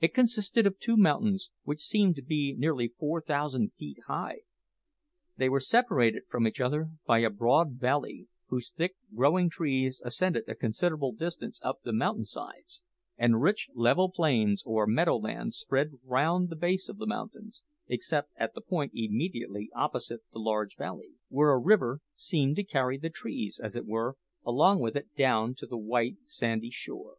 It 0.00 0.12
consisted 0.12 0.66
of 0.66 0.78
two 0.78 0.98
mountains, 0.98 1.48
which 1.62 1.80
seemed 1.80 2.14
to 2.16 2.22
be 2.22 2.54
nearly 2.58 2.88
four 2.88 3.22
thousand 3.22 3.72
feet 3.72 3.96
high. 4.06 4.40
They 5.38 5.48
were 5.48 5.60
separated 5.60 6.24
from 6.28 6.46
each 6.46 6.60
other 6.60 6.90
by 7.06 7.20
a 7.20 7.30
broad 7.30 7.80
valley, 7.80 8.28
whose 8.48 8.68
thick 8.68 8.96
growing 9.14 9.48
trees 9.48 10.02
ascended 10.04 10.44
a 10.46 10.54
considerable 10.54 11.12
distance 11.12 11.58
up 11.62 11.80
the 11.80 11.94
mountain 11.94 12.26
sides; 12.26 12.82
and 13.16 13.40
rich, 13.40 13.70
level 13.74 14.10
plains 14.10 14.62
or 14.66 14.86
meadow 14.86 15.16
land 15.16 15.54
spread 15.54 15.92
round 16.04 16.50
the 16.50 16.54
base 16.56 16.90
of 16.90 16.98
the 16.98 17.06
mountains, 17.06 17.62
except 17.86 18.32
at 18.36 18.52
the 18.52 18.60
point 18.60 18.92
immediately 18.94 19.70
opposite 19.74 20.20
the 20.34 20.38
large 20.38 20.76
valley, 20.76 21.12
where 21.30 21.52
a 21.52 21.58
river 21.58 22.02
seemed 22.12 22.56
to 22.56 22.62
carry 22.62 22.98
the 22.98 23.08
trees, 23.08 23.58
as 23.58 23.74
it 23.74 23.86
were, 23.86 24.18
along 24.44 24.80
with 24.80 24.96
it 24.96 25.14
down 25.16 25.54
to 25.54 25.64
the 25.66 25.78
white, 25.78 26.16
sandy 26.26 26.68
shore. 26.70 27.14